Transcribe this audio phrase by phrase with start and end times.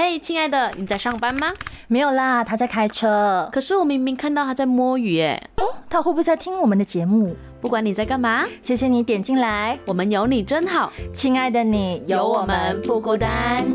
[0.00, 1.52] 嘿，亲爱的，你在上班吗？
[1.88, 3.50] 没有啦，他在开车。
[3.52, 5.50] 可是我明明看到他在摸鱼耶。
[5.56, 7.34] 哦，他会不会在听我们的节目？
[7.60, 13.66] 不管你在干嘛，谢谢你点进来，我们有你真好，亲爱的你有我们不孤单。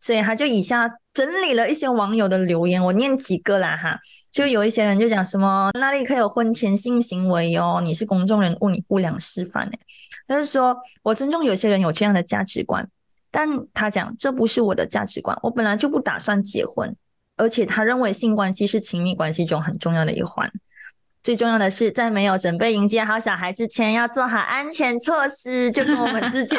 [0.00, 3.98] 所以他就以下整理了一些网友的留言，我念几个啦哈。
[4.36, 7.80] 就有一些人就讲什么那里可以有婚前性行为哦？
[7.82, 9.72] 你是公众人物，你不良示范呢？
[10.26, 12.86] 他就说我尊重有些人有这样的价值观，
[13.30, 16.94] 但他讲这不是我的价值观，我本来就不打算结婚，
[17.38, 20.52] 而且他认为性关系是亲密关系中很重要的一环。
[21.22, 26.58] 最重要的是，在没有准备迎接好小孩之前，要做好安全措施，就跟我们之前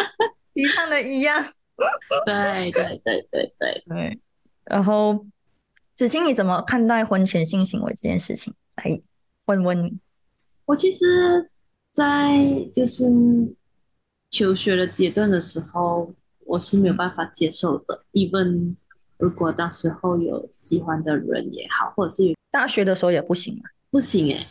[0.55, 1.45] 提倡的一样。
[2.25, 4.19] 对对对对对对，
[4.63, 5.23] 然后。
[5.97, 8.53] 子清，你怎么看待婚前性行为这件事情？
[8.75, 9.01] 来
[9.45, 9.97] 问问你。
[10.65, 11.49] 我其实，
[11.91, 13.07] 在就是
[14.29, 16.13] 求学的阶段的时候，
[16.45, 18.05] 我是没有办法接受的。
[18.11, 18.75] even
[19.17, 23.65] 如果到时候有喜欢的人也好，或者是大学的时候也不行啊？
[23.89, 24.47] 不行哎。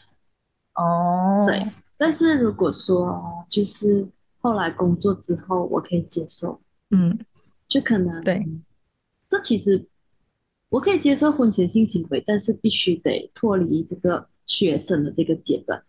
[0.74, 1.44] 哦。
[1.46, 1.64] 对。
[1.96, 4.04] 但是如果说就是
[4.40, 6.60] 后来工作之后，我可以接受。
[6.90, 7.16] 嗯。
[7.68, 8.20] 就可能。
[8.24, 8.44] 对。
[9.28, 9.86] 这其实。
[10.68, 15.82] 我可以接受婚前性行为，但是必须得脱离这个学生的这个阶段，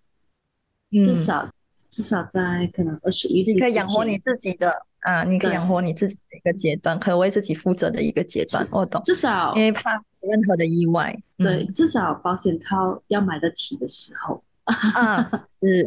[0.91, 1.49] 至少
[1.91, 8.67] 至少在可能二十一岁，你可以养活你自己的啊，你可以养活你自己的一个阶段，可以为自己负责的一个阶段。
[8.71, 14.43] 我懂，至少因为怕任何的意外，对，至少保险套要买得起的时候。
[14.65, 15.27] 啊，
[15.61, 15.85] 是，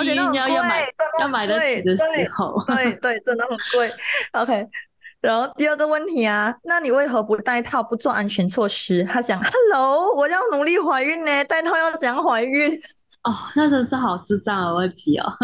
[0.00, 0.86] 第一要要买
[1.20, 3.92] 要买得起的时候，对对，真的很贵。
[4.32, 4.68] OK。
[5.20, 9.04] 然后第二个问题啊，那你为何不戴套不做安全措施？
[9.04, 12.72] 他讲，Hello，我要努力怀孕呢，戴套要怎样怀孕？
[13.24, 15.26] 哦，那真是好智障的问题哦！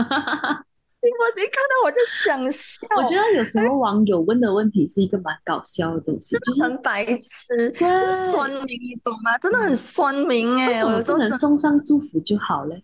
[1.06, 2.86] 我一看到我就想笑。
[2.96, 9.38] 我觉得有时候网友问的问题是一个蛮搞笑的东西，就是很白痴，就是酸民，你懂吗？
[9.38, 10.80] 真的很酸民哎！
[10.80, 12.70] 有时候能送上祝福就好了。
[12.70, 12.82] 对呀，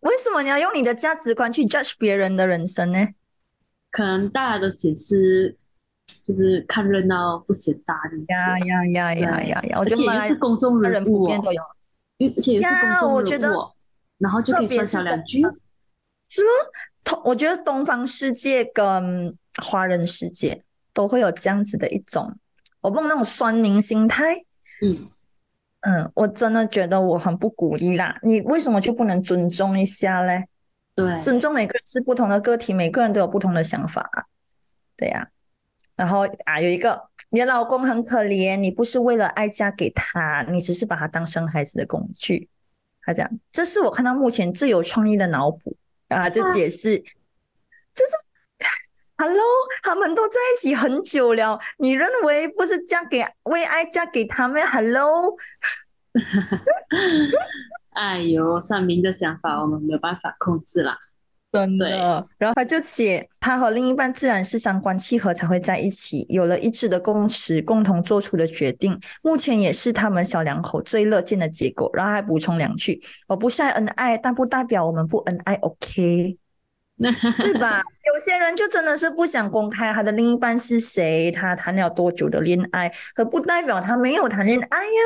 [0.00, 3.08] 为什么你要用你的价值观去 judge 别人的人生呢？
[3.90, 5.56] 可能大家都显示
[6.22, 9.78] 就是看热闹不嫌大的呀呀呀呀呀呀！
[9.78, 11.38] 而且又是公众人物，而
[12.40, 12.68] 且也是
[13.00, 13.70] 公众人物，
[14.18, 15.42] 然后就可以说上两句。
[16.28, 16.48] 是咯，
[17.02, 20.62] 同我觉得东方世界跟华人世界
[20.92, 22.36] 都会有这样子的一种，
[22.82, 24.36] 我不那种酸民心态。
[24.82, 25.08] 嗯
[25.80, 28.18] 嗯，我真的觉得我很不鼓励啦。
[28.22, 30.46] 你为什么就不能尊重一下嘞？
[30.94, 34.28] 对，尊重每个人是不同的个体，每个人都有不同的想法，
[34.96, 35.28] 对呀。
[35.96, 42.48] 然后啊，有一个，你的老公很可怜，你不是为了爱嫁给他，你只是把他当生孩子的工具。
[43.02, 45.76] 他讲，这是我看到目前最有创意的脑补
[46.08, 48.12] 啊，就解释，就是
[49.16, 49.44] ，Hello，
[49.82, 55.36] 他们都在一起很久了，你认为不是嫁给为爱嫁给他们？Hello。
[58.00, 60.96] 哎呦，算命的想法我们没有办法控制啦，
[61.52, 62.26] 真的。
[62.38, 71.90] 然后他就写，他和另一半自然是三观契合才会在一起，有了一致的共识，共同做出的决定，目前也是他们小两口最乐见的结果。
[71.92, 76.38] 然后还补充两句：我不晒恩爱，但不代表我们不恩爱，OK？
[76.96, 77.82] 对吧？
[78.14, 85.02] 有些人就真的是不想公开他的另一半是谁，他谈了多久的恋爱，可不代表他没有谈恋爱呀。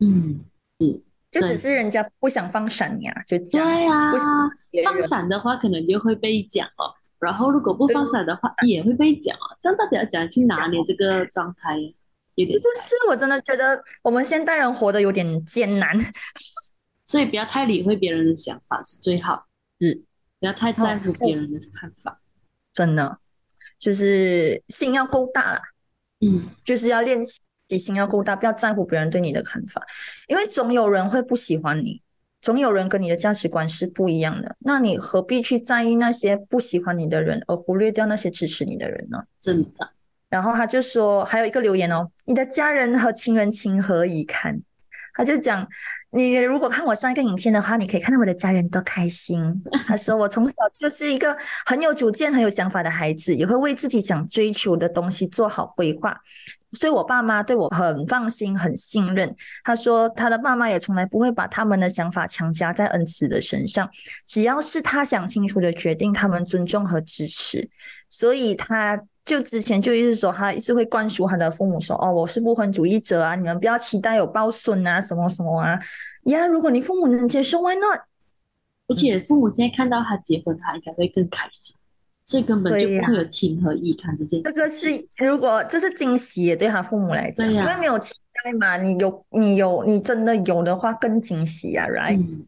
[0.00, 0.40] 嗯，
[0.80, 1.03] 是。
[1.40, 3.66] 就只是人家不想放闪呀，就这样。
[3.66, 6.94] 对呀，放闪的话可能就会被讲哦。
[7.18, 9.56] 然后如果不放闪的话，也会被讲哦。
[9.60, 11.76] 这样到底要怎样去拿捏这个状态？
[12.36, 12.60] 有点。
[12.60, 15.98] 不是，我真的觉得我们现代人活得有点艰难。
[17.04, 19.46] 所以不要太理会别人的想法是最好。
[19.80, 20.04] 是，
[20.38, 22.20] 不要太在乎别人的看法。
[22.72, 23.18] 真的，
[23.78, 25.62] 就是心要够大啦。
[26.20, 27.40] 嗯，就是要练习。
[27.68, 29.82] 心要够大，不要在乎别人对你的看法，
[30.28, 32.02] 因为总有人会不喜欢你，
[32.40, 34.56] 总有人跟你的价值观是不一样的。
[34.60, 39.24] 那你何必去在意那些不喜欢你的人，而忽略掉那些支持你的人呢？
[39.38, 39.90] 真的。
[40.28, 44.60] 然后他就说，还有一个留言哦，你的家人和亲人情何以堪？
[45.14, 45.66] 他就讲。
[46.16, 49.64] 你如果看我上一个影片的话，你可以看到我的家人都开心。
[49.84, 51.36] 他说我从小就是一个
[51.66, 56.16] 很有主见、很有想法的孩子，也会为自己想追求的东西做好规划，
[56.74, 59.34] 所以我爸妈对我很放心、很信任。
[59.62, 63.88] 他说他的爸妈也从来不会把他们的想法强加在恩慈的身上，
[64.26, 67.68] 只要是他想清楚的决定，他们尊重和支持。
[68.10, 69.00] 所以他。
[69.24, 75.78] 就之前就一直说，他一直会灌输他的父母说：“哦，我是不婚主义者啊，你们不要期待有抱孙啊，什么什么啊。”
[76.28, 78.00] 呀，如果你父母能接受，Why not？
[78.86, 81.74] 而且父母现在看到他结婚，他应该会更开心，
[82.24, 84.50] 所以根本就不会有情和义看这件事。
[84.50, 84.88] 这个是
[85.24, 92.18] 如果这是惊喜，对他父母来讲，因为没有期待嘛，你有你有你真的有的话更惊喜啊，right？
[92.18, 92.46] 嗯，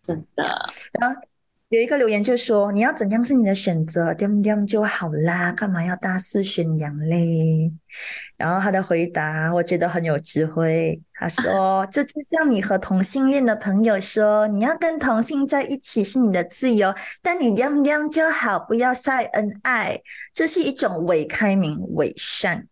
[0.00, 0.44] 真的，
[0.92, 1.20] 然后
[1.68, 7.74] 有一个留言就说：“你要怎样是你的选择，点点就好啦，干嘛要大肆宣扬嘞？”
[8.38, 20.00] 然后他的回答我觉得很有智慧，他说：“这就像你和同性恋的朋友说，你要跟同性在一起是你的自由，但你点点就好，不要晒恩爱，
[20.32, 22.68] 这是一种伪开明、伪善。”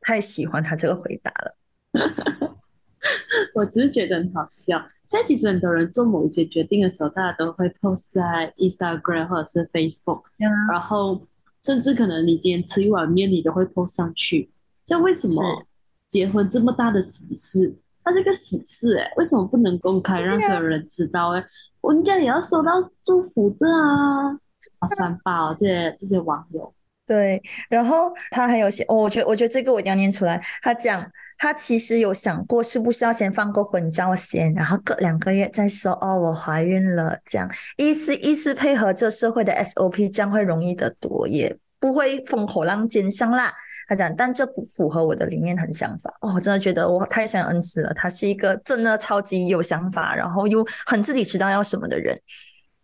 [0.00, 1.56] 太喜欢他这个回答了。
[3.54, 4.78] 我只是觉得很好笑。
[5.04, 10.22] 现在其实很多人做某一些决定的时候，大家都会 post 在 Instagram 或者是 Facebook，
[10.70, 11.26] 然后
[11.62, 14.50] 甚至可能你今天吃一碗面，你都会 post 上去。
[14.84, 15.66] 这样为什么是
[16.08, 21.44] 结婚这么大的喜事，它是个喜事哎、为什么不能公开让所有人知道哎、
[21.82, 22.72] 人家也要收到
[23.02, 24.32] 祝福的啊！
[24.80, 26.72] 好三八哦，这些这些网友，
[27.06, 30.42] 对，然后他还有写，哦，我觉得我觉得这个我一定要念出来。
[30.62, 31.06] 他讲
[31.36, 43.52] 他其实有想过是不是要先放个婚照先，然后隔两个月再说哦，我怀孕了，这样意思意思配合这社会的 SOP，这样会容易得多，也不会风口浪尖上啦。
[43.86, 46.10] 他讲，但这不符合我的理念和想法。
[46.22, 52.18] 哦，我真的觉得我太想恩慈了，他是一个真的超级有想法，然后又很自己知道要什么的人。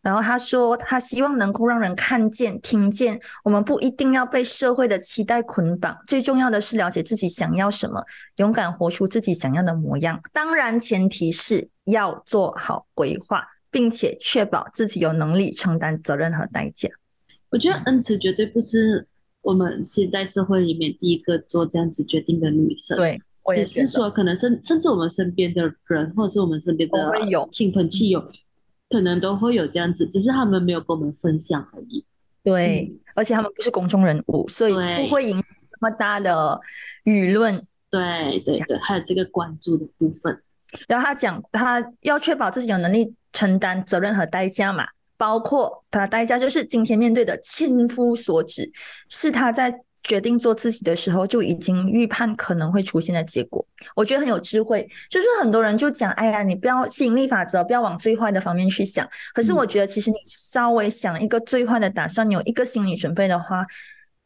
[0.02, 8.02] 然后他说，他希望能够让人看见、听见，我们不一定要被社会的期待捆绑，最重要的是了解自己想要什么，
[8.37, 10.23] 勇敢活出自己想要的模样。
[10.32, 16.88] 当然，前提是要做好规划，并且确保自己有能力承担责任和代价。
[17.50, 19.06] 我觉得恩慈绝对不是
[19.43, 22.97] 我们现代社会里面第一个做这样子决定的女生。。
[22.97, 23.20] 对，
[23.55, 27.12] 只是说，可能甚甚至我们身边的人，或者是我们身边的
[27.50, 28.23] 亲朋戚友，
[28.90, 32.04] 可能都会有这样子，只是他们没有跟我们分享而已。
[32.42, 36.60] 对，而且他们不是公众人物，所以不会引起那么大的
[37.04, 37.62] 舆论。
[37.90, 40.42] 对对对，还有这个关注的部分。
[40.88, 48.70] 然后他讲，他要确保自己有能力承担责任和代价嘛，包括他的代价就是今天面对的千夫所指，
[49.08, 49.81] 是他在
[50.11, 53.65] 决定做自己的时候就已经预判可能会出现的结果。
[53.95, 59.09] 我觉得很有智慧，就是很多人就讲，哎呀，你不要吸引力法则，不要往最坏的方面去想。
[59.33, 63.65] 可是我觉得，其实你稍微想一个最坏的打算，你有一个心理准备的话，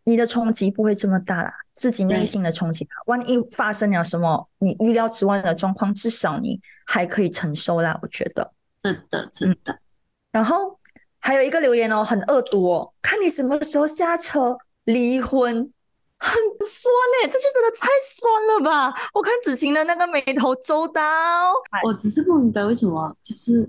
[0.05, 7.99] 你的冲击不会这么大啦，自己内心的冲击，万一发生了什么你预料之外的状况，至少你还可以承受啦。
[8.01, 8.53] 我觉得。
[8.83, 9.79] 真的真的，
[10.33, 10.79] 然后
[11.19, 15.73] 还有一个留言哦，很恶毒哦，看你什么时候下车离婚，
[16.25, 16.33] 很
[16.65, 18.95] 酸呢、这句真的太酸了吧！
[19.13, 21.03] 我看子晴的那个眉头皱到，
[21.85, 23.69] 我只是不明白为什么，就是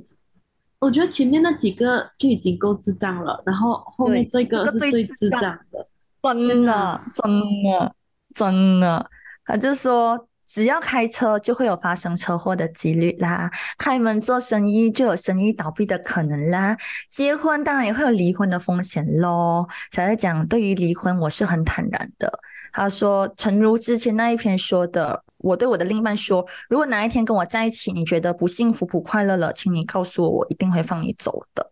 [0.79, 5.41] 我觉得前面那几个就已经够智障了，然后后面这个是最智障
[5.71, 5.87] 的。
[6.23, 7.95] 真的真的
[8.33, 9.09] 真的，
[9.45, 10.27] 他就说。
[10.47, 16.77] 只要开车就会有发生车祸的几率啦，开门做生意就有生意倒闭的可能啦，
[17.09, 19.67] 结婚当然也会有离婚的风险喽。
[19.91, 22.31] 才在讲对于离婚我是很坦然的。
[22.71, 31.71] 他说，诚如之前那一篇说的，我对我的另一半说，如果哪一天跟我在一起，你觉得不幸福不快乐了，请你告诉我，我一定会放你走的。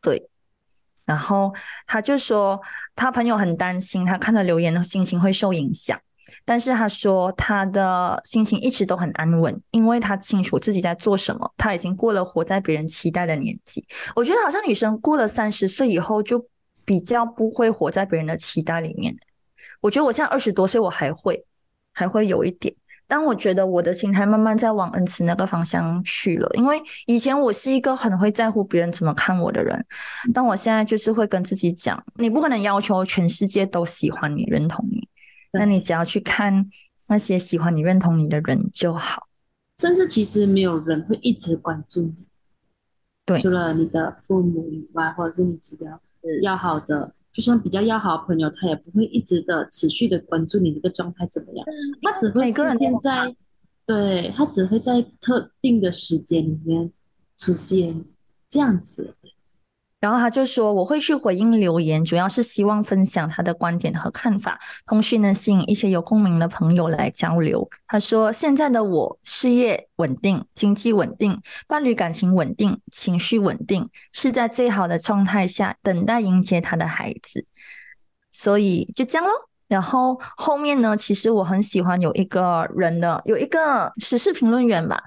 [0.00, 0.28] 对。
[1.04, 1.52] 然后
[1.86, 2.60] 他就说，
[2.94, 5.98] 他朋友很担心，他看到留言的心情会受影响。
[6.44, 13.84] 但是他说他的心情一直都很安稳，因为他清楚自己在做什么，他已经过了活在别人期待的年纪。
[14.14, 16.46] 我觉得好像女生过了三十岁以后，就
[16.84, 19.14] 比较不会活在别人的期待里面。
[19.80, 21.44] 我觉得我现在二十多岁，我还会
[21.92, 22.72] 还会有一点，
[23.08, 26.48] 但我觉得我的心态慢慢在往恩慈那个方向去了。
[26.54, 29.84] 因为以前我是一个很会在乎别人怎么看我的人，
[30.32, 35.08] 但我现在就是会跟自己讲，你不可能要求全世界都喜欢你、认同你。
[35.52, 36.68] 那你只要去看
[37.08, 39.28] 那些喜欢你、认同你的人就好。
[39.78, 42.26] 甚至其实没有人会一直关注你，
[43.24, 43.38] 对。
[43.40, 46.00] 除了你的父母以外，或者是你比较
[46.42, 51.66] 要好的，就算比较要好的朋友，他也不会一直的持续的关注你这个状态怎么样，
[52.02, 53.34] 他只会出每个人现在，
[53.84, 56.92] 对他只会在特定的时间里面
[57.36, 58.04] 出现
[58.48, 59.16] 这样子。
[60.02, 77.46] 然后他就说：“我会去回应留言，主要是希望分享他的观点和看法，同时呢，吸引一些有共鸣的朋友来交流。”他说：“现在的我事业稳定，经济稳定，伴侣感情稳定，情绪稳定，是在最好的状态下等待迎接他的孩子。
[78.32, 79.32] 所以就这样咯。
[79.68, 85.04] 然后后面呢，其实我很喜欢有一个人的，有一个时事评论员吧。”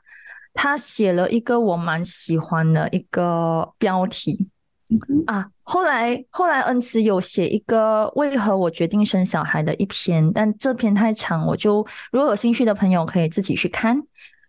[0.58, 4.50] 他写了一个我蛮喜欢的一个标题
[5.28, 5.50] 啊。
[5.64, 14.04] 后来后来恩慈有写一个为何我决定生小孩的一篇，但这篇太长，我就如果有兴趣的朋友可以自己去看。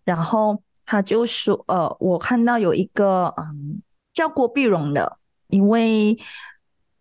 [0.04, 6.16] 然后他就说，呃，我看到有一个嗯叫郭碧荣的一位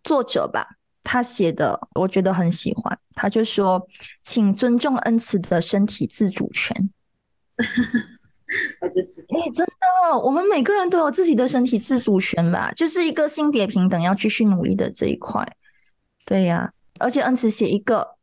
[0.02, 3.86] 作者吧，他写的我觉得很喜欢，他就说，
[4.22, 6.90] 请尊重恩慈的身体自主权。
[8.80, 15.46] 我就知道，哎，真的，我们每个人都有自己的身体自主权吧，就是一个性别平等要继续努力的这一块。
[16.24, 18.16] 对呀，而且恩慈写一个，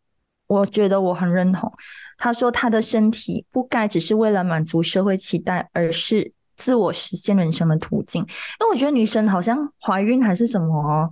[0.47, 1.71] 我觉得我很认同。
[2.17, 8.21] 他说他的身体不该只是为了满足社会期待，而是自我实现人生的途径。
[8.21, 8.27] 因
[8.65, 11.11] 为我觉得女生好像怀孕还是什么，哦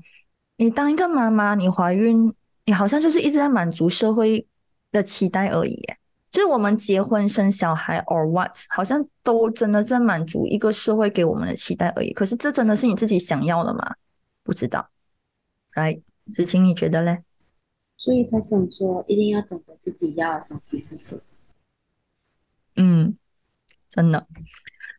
[0.57, 2.33] 你当一个妈妈，你怀孕，
[2.65, 4.47] 你好像就是一直在满足社会
[4.91, 5.83] 的期待而已。
[6.31, 12.13] 就是我们结婚生小孩，or what，好像都真的在满足一个社会给我们的期待而已。
[12.13, 13.95] 可是这真的是你自己想要的吗？
[14.41, 14.89] 不知道。
[15.75, 16.01] 来，
[16.33, 17.23] 子晴，你觉得嘞？
[17.97, 21.21] 所以才想说，一定要懂得自己要的东西是什么。
[22.77, 23.17] 嗯，
[23.89, 24.25] 真的。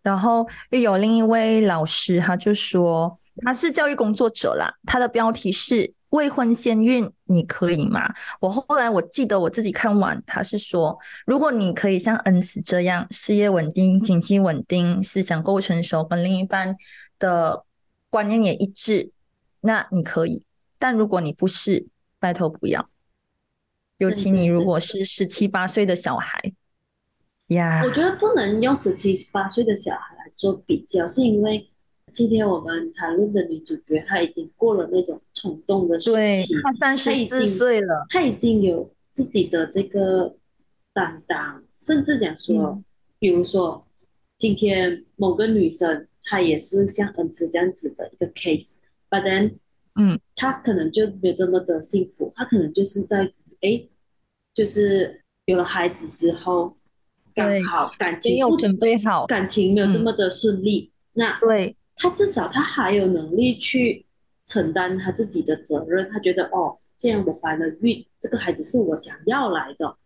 [0.03, 5.95] 然后又有另一位老师，他就说他是教育工作者啦，他的标题是。
[6.13, 8.15] 未婚先孕，你可以吗？
[8.39, 16.77] 我后来我记得我自己看完，他是说，如果你可以像恩慈这样，事业稳定、经济稳定、思想够成熟，跟另一半
[17.19, 17.65] 的
[18.11, 19.11] 观念也一致，
[19.63, 20.45] 那你可以。
[20.79, 21.87] 但如果你不是，
[22.19, 22.91] 拜托不要。
[23.97, 26.39] 尤其你如果是十七八岁的小孩，
[27.47, 31.71] 呀，我觉得不能用十七八岁的小孩来做比较，是因为。
[32.13, 40.37] 今天我们谈论的女主角，她已经过了那种冲动的时期，她三十四岁了，她已经有自己的这个
[40.93, 42.83] 担当，甚至讲说，
[43.19, 43.87] 比如说
[44.37, 49.55] 今天某个女生，她也是像恩慈这样子的一个 case，but then，
[49.95, 53.83] 嗯，她可能就没有这么的幸福，她可能就是在哎，
[54.53, 56.75] 就是有了孩子之后，
[57.35, 61.75] 刚好感情没有准备好，感情没有这么的顺利，那对。
[61.97, 64.07] 他至少他还有能力去
[64.45, 66.11] 承担他自己的责任。
[66.13, 69.97] 他觉得哦，既然我怀了孕，这个孩子是我想要来的。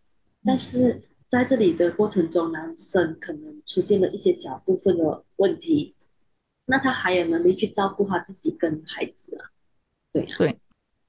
[0.44, 5.94] 但是在这里的过程中，男生可能出现了一些小部分的问题，
[6.66, 9.50] 那他还有能力去照顾他自己跟孩子啊？
[10.12, 10.58] 对对。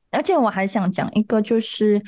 [0.09, 2.01] 而且我还想讲一个，就是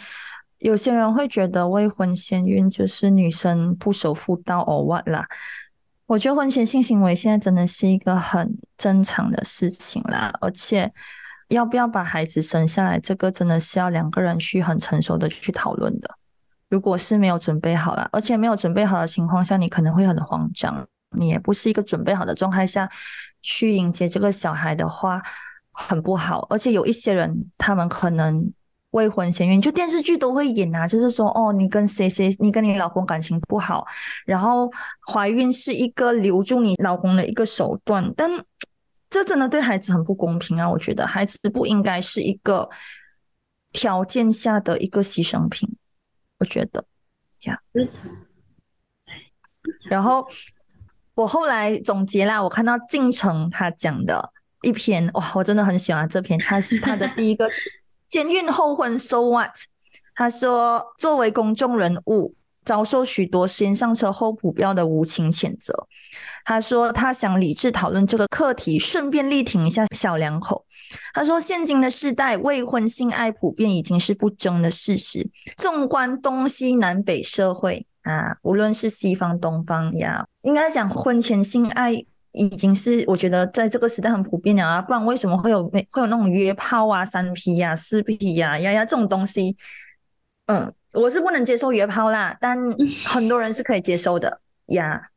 [0.59, 5.27] 有些人会觉得未婚先孕就是女生不守妇道，or what 啦。
[6.09, 10.91] 我觉得婚前性行为现在真的是一个很正常的事情啦，而且
[11.49, 16.09] 要不要把孩子生下来，这个真的是要两个人去很成熟的去讨论的。
[16.67, 22.89] 如果是没有准备好了，而且没有准备好的情况下，你可能会很慌张，你也不是一个准备好的状态下
[23.43, 25.21] 去迎接这个小孩的话，
[25.71, 26.47] 很不好。
[26.49, 28.51] 而且有一些人，他们可能。
[28.91, 33.85] 未婚先孕，就电视剧都会演啊，就是说，哦，你跟谁谁，你跟你老公感情不好，
[34.25, 34.67] 然后
[35.11, 38.27] 怀孕是一个留住你老公的一个手段，但
[39.07, 40.67] 这真的对孩子很不公平啊！
[40.67, 42.67] 我觉得孩子不应该是一个
[43.71, 45.69] 条件下的一个牺牲品，
[46.39, 46.83] 我觉得
[47.43, 47.59] 呀。
[49.87, 50.27] 然后
[51.13, 54.31] 我后来总结啦，我看到晋城他讲的
[54.63, 57.47] 一篇，哇，我真的很喜欢这篇，他是他的第一个。
[58.09, 59.51] 监孕后婚，so what？
[60.15, 62.33] 他说，作为公众人物，
[62.65, 65.87] 遭受许多先上车后补票的无情谴责。
[66.43, 70.65] 他说，他想理智讨论这个课题，顺便力挺一下小两口。
[71.13, 75.29] 他说，现今的世代，未婚性爱普遍已经是不争的事实。
[75.55, 82.03] 纵观东西南北社会啊，无论是西方、东方呀，应该讲婚前性爱。
[82.39, 89.57] 已经是我觉得在这个时代很普遍了啊，不然为什么会有那会有那种约炮啊、三 P 呀、四 P 呀、呀呀这种东西？
[90.45, 92.57] 嗯，我是不能接受约炮啦，但
[93.05, 94.39] 很多人是可以接受的
[94.71, 95.09] 呀。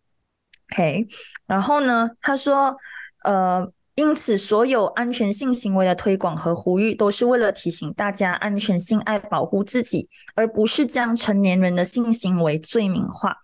[0.72, 1.06] OK，
[1.46, 2.76] 然后呢，他说，
[3.24, 13.36] 呃，因此所有安全性行为的推广和呼吁，都是为了提醒大家安全性爱，保护自己，而不是将成年人的性行为罪名化。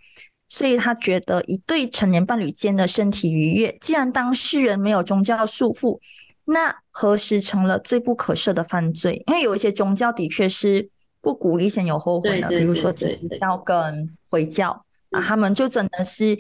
[0.49, 6.01] 所以他觉得一对成年伴侣间的身体愉悦，既然当事人没有宗教束缚，
[6.47, 9.23] 那何时成了罪不可赦的犯罪？
[9.27, 10.89] 因为有一些宗教的确是
[11.21, 16.39] 不鼓励先有后婚的，比如说基督教跟回教啊，他们就真的是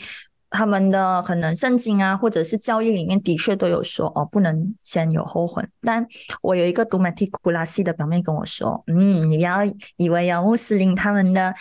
[0.49, 5.69] 他们的可能圣经啊，或者是教义里面的确都有说哦，不能先有后婚。
[5.83, 6.07] 但
[6.41, 9.59] 我有一个读马蒂古拉西的表妹跟我说，嗯，你不要
[9.97, 11.55] 以为有穆斯林他们的。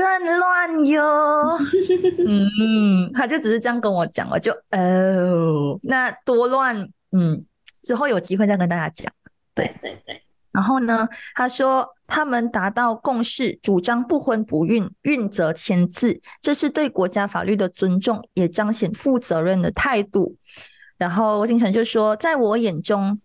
[0.00, 1.58] 更乱哟。
[2.26, 6.88] 嗯，他就只是这样跟我讲，我就哦，那多乱。
[7.12, 7.44] 嗯，
[7.82, 9.12] 之后有机会再跟大家讲。
[9.54, 10.22] 对对对。
[10.52, 20.36] 然后呢，他说他们达到共识，主张不婚不孕，孕则签字，这是对国家法律的尊重，也彰显负责任的态度。
[20.96, 23.20] 然后郭敬晨就说，在我眼中。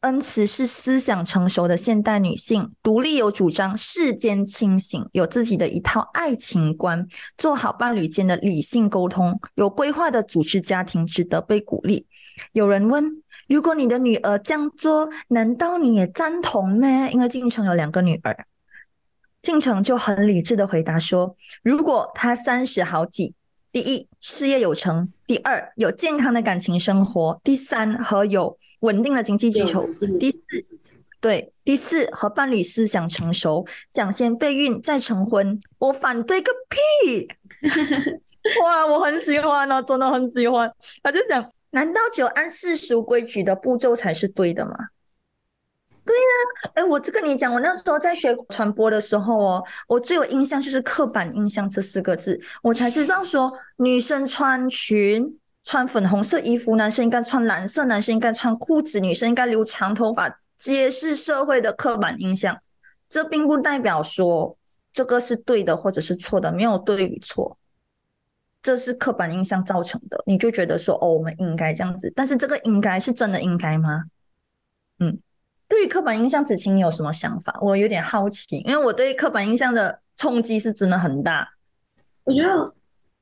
[0.00, 12.06] 恩慈是思想成熟的现代女性，独立有主张，世间清醒，有自己的一套爱情观，做好伴侣间的理性沟通，有规划的组织家庭，值得被鼓励。
[12.52, 17.08] 有人问：如果你的女儿这样做，难道你也赞同吗？
[17.08, 18.46] 因为晋城有两个女儿，
[19.42, 23.34] 晋城就很理智的回答说：如果她三十好几。
[23.76, 29.82] 第一，事业有成；第二，有健康的感情生活；第三，和有稳定的经济基础；
[30.18, 30.40] 第四，
[31.20, 35.60] 对，第四和伴侣思想成熟，想先备孕再成婚。
[35.76, 37.28] 我反对个屁！
[38.64, 40.72] 哇，我很喜欢哦，真的很喜欢。
[41.02, 44.72] 他就讲，难道只有按世俗规矩的步骤才是对的吗？
[46.06, 62.56] 对呀，哎，我这跟你讲，我那时候在学传播的时候哦，我最有印象就是刻板印象这四个字，我才知道说女生穿裙、穿粉红色衣服，男生应该穿蓝色，男生应该穿裤子，女生应该留长头发，揭示社会的刻板印象。
[63.08, 64.56] 这并不代表说
[64.92, 67.58] 这个是对的或者是错的，没有对与错，
[68.62, 70.22] 这是刻板印象造成的。
[70.24, 74.04] 你就觉得说哦，我们应该这样子，但是这个应该是真的应该吗？
[75.00, 75.18] 嗯。
[75.68, 77.58] 对于刻板印象，子晴你有什么想法？
[77.60, 81.48] 我有点好奇，因为我对刻板印象的冲击是真的很大。
[82.24, 82.48] 我觉得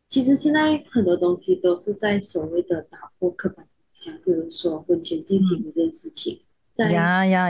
[0.07, 6.91] 其实现在很多东西都是在所谓的打破刻板印象，比如说婚前性行为这件事情，在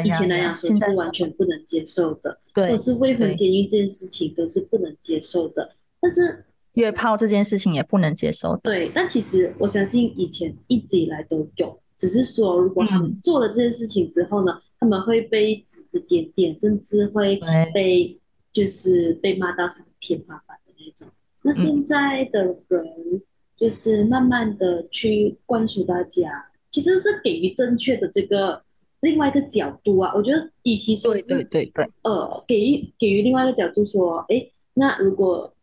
[0.04, 5.74] 以前来讲说是完全不能接受的，或是未婚先孕这件事情都是不能接受的。
[6.00, 8.56] 但是约炮这件事情也不能接受。
[8.58, 11.80] 对，但其实我相信以前一直以来都有。
[11.96, 14.52] 只是说，如果他们做了这件事情之后呢，
[14.84, 17.40] 他们会被指指点点，甚至会
[17.72, 18.20] 被
[18.52, 21.08] 就是被骂到上天花板的那种。
[21.40, 23.22] 那现在的人
[23.56, 28.62] 就是慢慢的去灌输大家，其实是给予正确的这个
[29.00, 30.12] 另外一个角度啊。
[30.14, 35.54] 我觉得，与其说是对对对，呃，给予给予另外一个角度说，哎，那如果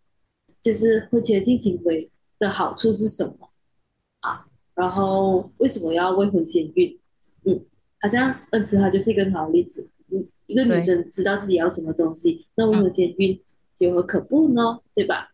[0.59, 3.49] 就是婚前性行为的好处是什么
[4.21, 4.47] 啊？
[4.73, 6.97] 然后为什么要未婚先孕？
[8.01, 9.87] 嗯，好像恩慈她就是一个好例子。
[10.11, 13.39] 嗯，一个女生知道自己要什么东西，那我们先孕
[13.79, 14.79] 有何可不呢？
[14.93, 15.29] 对吧？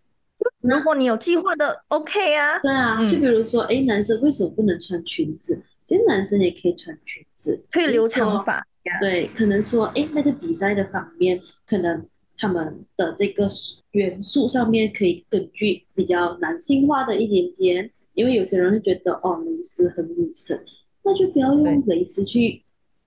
[0.61, 2.59] 如果你有计划的，OK 啊。
[2.59, 5.61] 对啊，就比如说，哎，男生为什么不能穿裙子？
[5.83, 8.65] 其实男生也可以穿裙子，可以留长发。
[8.99, 12.05] 对，可能说，哎，那个比赛的方面，可能
[12.37, 13.47] 他们的这个
[13.91, 17.91] 元素上面可以根据比较男性化的一点点。
[18.13, 20.59] 因为有些人会觉得哦，蕾丝很女生，
[21.07, 22.61] 那就不要用蕾丝去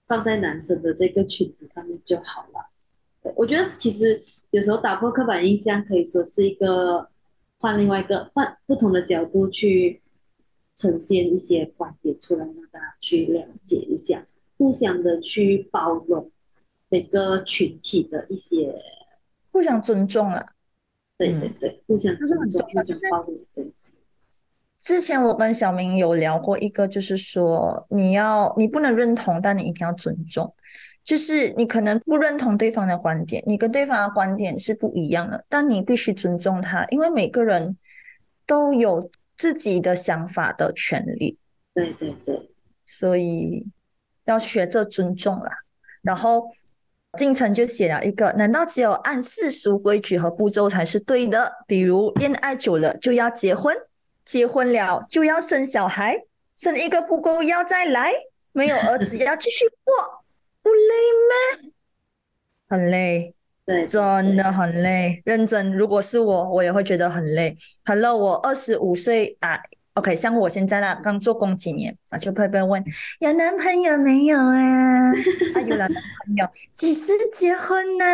[0.06, 3.32] 放在男生的这个裙子上面就好了。
[3.36, 7.10] 我觉得其实有时候打破刻板印象，可以说是一个
[7.58, 10.00] 换另外一个换不同的角度去
[10.74, 16.30] 呈现一些观点出来，让大家去了解一下，互相的去包容
[16.88, 18.82] 每个群体的一些
[19.52, 20.54] 互相尊重啊。
[21.18, 23.89] 对对对，互相尊重，互相包容这样子。
[24.82, 30.54] 之前我跟小明有聊过一个，就是说你要你不能认同，但你一定要尊重。
[31.02, 37.76] 就是你可能不认同对方的观点，你跟对方的观点是不一样的，但你必须尊重他，因为每个人
[38.46, 41.38] 都有自己的想法的权利。
[41.74, 42.50] 对对对，
[42.86, 43.66] 所以
[44.24, 45.50] 要学着尊重啦。
[46.02, 46.48] 然后
[47.18, 51.50] 进程就写了一个：难道只有按世俗规矩和步骤才是对的？
[51.66, 53.74] 比如恋爱久了就要结婚？
[54.30, 56.22] 结婚了就要生小孩，
[56.54, 58.12] 生一个不够要再来，
[58.52, 60.22] 没有儿子要继续过，
[60.62, 60.94] 不累
[61.64, 61.72] 吗？
[62.68, 63.34] 很累，
[63.66, 65.20] 对，真的很累。
[65.24, 67.56] 认真，如果是我，我也会觉得很累。
[67.84, 69.60] Hello，我二十五岁啊
[70.00, 72.82] ，OK，像我现在啦，刚做工几年啊，就会被问
[73.20, 75.12] 有男朋友没有啊？
[75.54, 78.04] 啊，有了男朋友，几时结婚呢？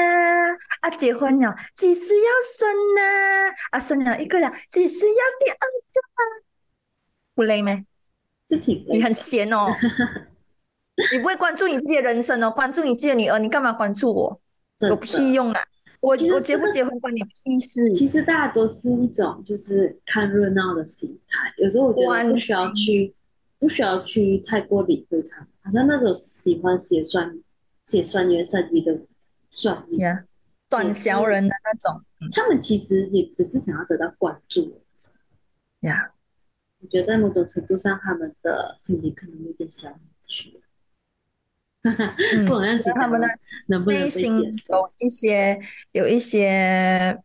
[0.80, 3.54] 啊，结婚了，几时要生呢？
[3.70, 6.00] 啊，生了一个了，几时要第二个？
[6.14, 6.20] 啊
[7.34, 7.72] 不累吗？
[8.48, 9.68] 是挺你很闲哦，
[11.12, 14.40] 你不会关注你自己的人生哦，关注你自己的女儿，你干嘛关注我？
[14.80, 15.60] 有屁用啊！
[16.06, 17.92] 我我结不结婚关你屁事。
[17.92, 23.12] 其实大家都是一种就是看热闹的心态，有时候我觉得不需要去，
[23.58, 27.36] 不需要去太过理会他们，好像那种喜欢写酸
[27.84, 28.96] 写酸言酸语的
[29.50, 30.24] 酸言、
[30.68, 32.00] 短小人的那种。
[32.32, 34.80] 他们其实也只是想要得到关注。
[35.80, 36.12] 呀，
[36.80, 40.60] 我觉得在某种程度上，他们的心理可能有点小扭曲。
[42.34, 43.26] 嗯不能他们的
[43.68, 44.36] 能不能内心？
[44.36, 45.58] 有一些
[45.92, 47.16] 有一些，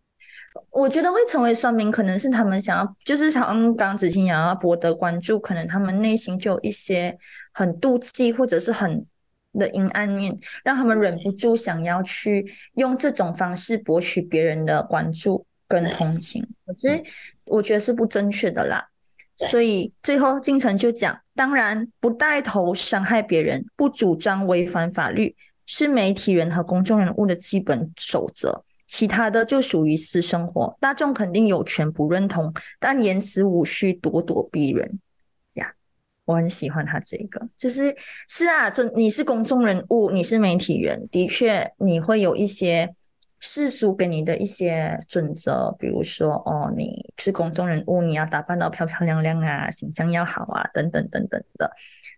[0.69, 7.17] 我觉得会成为酸民，可能是他们想要，就是像刚刚子清想要博得关注，可能他们内心就有一些
[7.53, 9.05] 很妒忌或者是很
[9.53, 12.45] 的阴暗面，让他们忍不住想要去
[12.75, 16.47] 用这种方式博取别人的关注跟同情。
[16.65, 17.01] 可是
[17.45, 18.87] 我觉得是不正确的啦。
[19.37, 28.63] 所以最后金城就讲，当然不带头伤害别人，不主张违反法律，是媒体人和公众人物的基本守则。
[28.87, 34.99] 其他的就属于私生活，大众肯定有权不认同，但言辞无需咄咄逼人
[35.53, 35.73] 呀。
[36.25, 37.95] 我很喜欢他这个，就是
[38.27, 42.93] 是啊，这你是公众人物，你是媒体人，的确你会有一些
[43.43, 51.71] 世俗给你的一些准则，比如说哦，你是公众人物，你要打扮到漂漂亮亮啊，形象要好啊，等等等等的。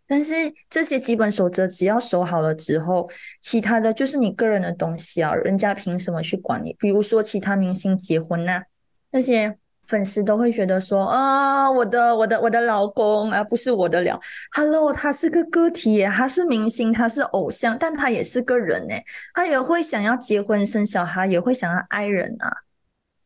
[0.05, 0.33] 但是
[0.69, 3.09] 这些基本守则只要守好了之后，
[3.41, 6.75] 其他的就是你个人的东西啊，人家凭什么去管你？
[6.77, 8.63] 比如说其他明星结婚呐、
[9.11, 9.57] 那些
[9.87, 14.19] 粉丝都会觉得说啊，我的我的我的老公啊，不是我的了。
[14.53, 18.95] Hello，他是个个体耶，他是明星，他是偶像，但他也是个人呢，
[19.33, 22.49] 他也会想要结婚生小孩，也会想要爱人啊。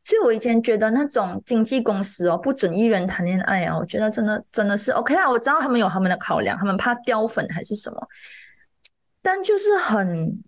[0.03, 5.29] 所以我以前觉得那种经纪公司哦，不准艺人谈恋爱啊，我觉得真的真的是 OK 啊。
[5.29, 8.07] 我知道他们有他们的考量，他们怕掉粉还是什么，
[9.21, 10.41] 但就是很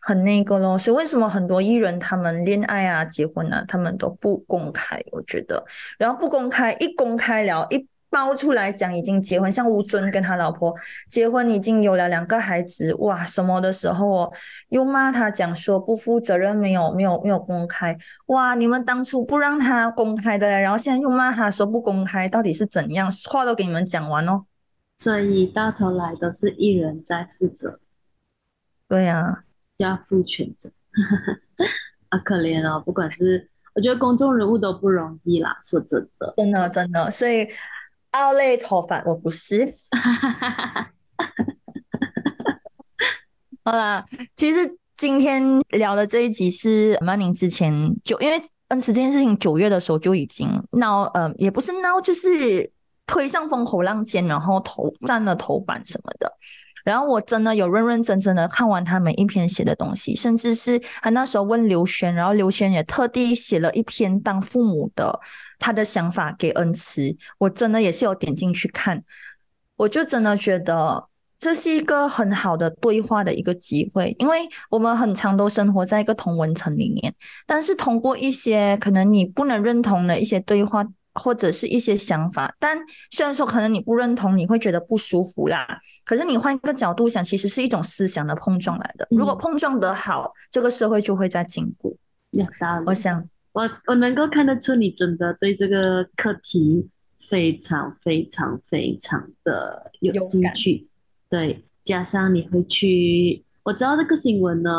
[0.00, 0.78] 很那个咯。
[0.78, 5.00] 所以为什么很多艺人他们恋爱啊、结婚啊，他们都不公开？
[5.12, 5.64] 我觉得，
[5.98, 10.74] 然后不公开，一公开了，一爆出来讲已经结婚，像吴尊跟他老婆
[11.08, 14.32] 结婚已经有了两个孩子，哇，什么的时候哦，
[14.70, 23.08] 又骂他讲说不负责任，没有没有没有公开，哇，你们当初不让他公开的，然后现在又骂他说不公开，到底是怎样？
[23.30, 24.44] 话都给你们讲完哦。
[24.96, 27.78] 所以到头来都是艺人在负责，
[28.88, 29.44] 对呀、
[29.84, 30.70] 要负全责。
[32.10, 32.82] 啊，可怜哦！
[32.84, 36.34] 不管是我觉得公众人物都不容易啦，说真的。
[36.36, 37.48] 真的真的，所以
[38.10, 39.64] 奥类头发我不是。
[43.64, 52.72] 好啦，其实今天聊的这一集是曼宁之前就因为恩慈这件事情九月的时候就已经闹，呃，也不是闹，就是
[53.06, 56.32] 推上风口浪尖，然后头占了头版什么的。
[56.84, 65.20] 然后我真的有认认真真的看完他每一篇写的东西，甚至是他那时候问刘轩，然后刘轩也特地写了一篇当父母的
[65.58, 69.02] 他的想法给恩慈，我真的也是有点进去看，
[69.76, 77.14] 我就真的觉得这是一个很好的对话的一个机会，因为我们很长都生活在一个同文层里面，
[77.46, 80.84] 但是通过一些可能你不能认同的一些对话。
[81.14, 82.78] 或者是一些想法，但
[83.10, 85.80] 虽然说可能你不认同，你会觉得不舒服啦。
[86.04, 89.06] 可是你换一个角度想，其实是一种思想的碰撞来的。
[89.10, 91.96] 如果嗯碰撞得好，这个社会就会在进步。
[92.30, 92.84] 有道理。
[92.86, 96.88] 我想，我我能够看得出你真的对这个课题
[97.28, 100.88] 非常非常非常的有兴趣，
[101.28, 104.70] 对，加上你会去，我知道这个新闻呢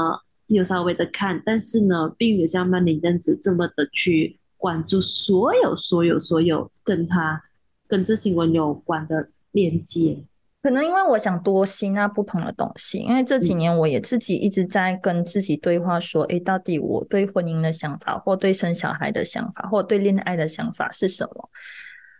[0.47, 7.41] 有稍微的看，但是呢，并没有像曼玲这样子这么的去关注所有所有所有跟他
[7.87, 10.23] 跟这新闻有关的链接，
[10.61, 21.49] 可能因为我想多吸纳不同的东西，因为这几年我也自己一直在跟自己对话，说，诶，到底我对婚姻的想法，或对生小孩的想法，或对恋爱的想法是什么？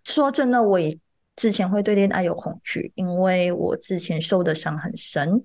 [0.03, 0.97] 说真的，我也
[1.35, 5.43] 之前会对恋爱有恐惧，因为我之前受的伤很深，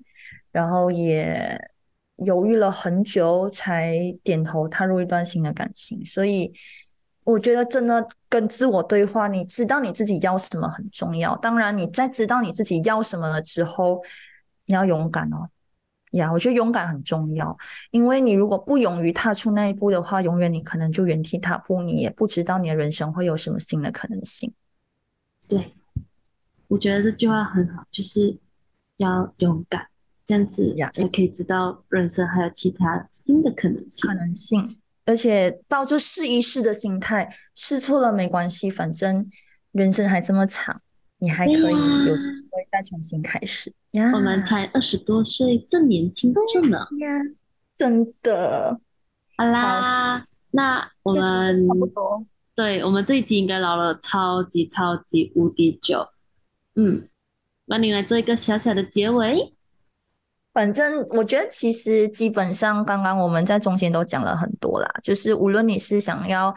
[0.51, 1.69] 然后也
[2.17, 6.51] 犹豫了很久才点头踏入一段新的感情，所以
[7.27, 11.35] 我觉得真的跟自我对话，你知道你自己要什么很重要。
[11.35, 14.01] 当然，你在知道你自己要什么了之后，
[14.65, 15.49] 你要勇敢哦。
[16.11, 17.57] 呀，我觉得勇敢很重要，
[17.91, 24.53] 因为你如果不勇于踏出那一步的话，永远你可能就原地踏步，你也不知道你的人生会有什么新的可能性。
[25.49, 25.75] 对，
[26.69, 28.37] 我觉得这句话很好，就是
[28.95, 29.85] 要勇敢，
[30.25, 34.15] 这样子呀才可以知道人生还有其他新的可能性可。
[34.15, 34.63] 能性，
[35.07, 39.27] 而且抱着试一试的心态，试错了没关系，反正
[39.71, 40.81] 人生还这么长，
[41.19, 44.11] 你还可以有机会再重新开始呀。
[44.13, 46.77] 我们才二十多岁，正年轻着呢。
[46.99, 47.19] 呀，
[47.75, 48.79] 真的，
[49.37, 52.25] 好啦，那我们差不多。
[52.53, 56.05] 对我们这一集应该聊了超级超级无敌久。
[56.75, 57.07] 嗯，
[57.65, 59.56] 那你来做一个小小的结尾。
[60.57, 66.51] 反正我觉得，其实基本上刚刚我们在中间都讲了很多啦，就是无论你是想要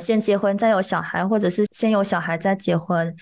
[0.00, 3.14] 先结婚再有小孩，或者是先有小孩再结婚，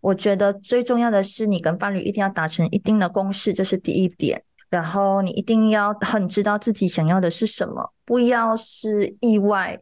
[0.00, 4.42] 我觉得最重要的是你跟伴侣一定要达成一定的共识，这是第一点。
[4.68, 9.78] 然后你一定要很知道自己想要的是什么，不要是意外。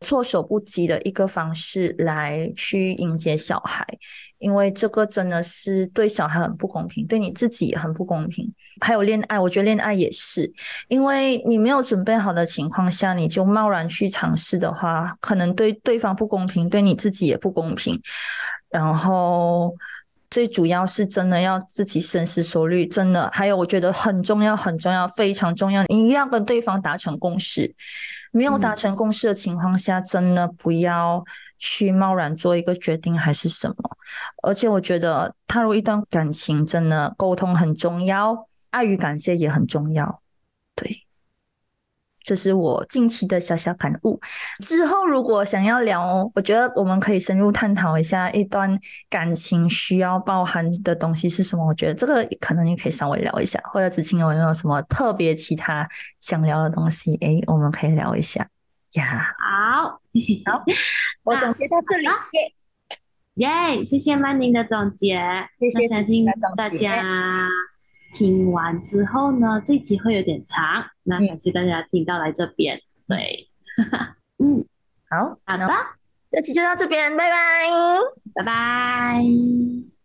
[0.00, 3.86] 措手不及的一个方式来去迎接小孩，
[4.38, 8.52] 因为这个真的是对小孩很不公平，对你自己也很不公平。
[8.80, 10.50] 还有恋爱，我觉得恋爱也是，
[10.88, 18.00] 因为你没有准备好的情况下，你就贸然去尝试的话，可能对对方不公平，对你自己也不公平。
[18.70, 19.74] 然后。
[20.30, 23.30] 最主要是真的要自己深思熟虑，真的。
[23.32, 25.82] 还有，我觉得很重要，很重要，非常重要。
[25.84, 27.74] 你一定要跟对方达成共识。
[28.30, 31.24] 没有达成共识的情况下，真的不要
[31.58, 33.76] 去贸然做一个决定，还是什么。
[34.42, 40.20] 而且，我觉得踏入一段感情，真的沟通很重要，爱与感谢也很重要。
[40.74, 41.07] 对。
[42.28, 44.20] 这是我近期的小小感悟。
[44.62, 51.66] 之后如果想要聊，我觉得我们可以深入探讨一下一段感情需要包含的东西是什么。
[51.66, 53.58] 我觉得这个可能也可以稍微聊一下。
[53.72, 55.88] 或者子晴有没有什么特别其他
[56.20, 57.16] 想聊的东西？
[57.22, 58.46] 哎，我们可以聊一下
[58.92, 59.04] 呀。
[59.38, 60.00] 好，
[60.44, 60.62] 好，
[61.24, 62.04] 我总结到这里。
[63.36, 65.16] 耶，谢谢曼宁的总结，
[65.58, 67.48] 谢谢相信大家。
[68.12, 72.80] 听完之后呢，这集会有点长，那感谢大家听到来这边。
[73.06, 73.48] 对，
[74.38, 74.64] 嗯，
[75.08, 75.66] 好，好的，
[76.30, 77.68] 这期就到这边，拜拜，
[78.34, 79.97] 拜拜。